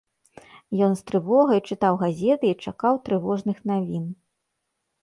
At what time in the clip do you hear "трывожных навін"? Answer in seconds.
3.11-4.05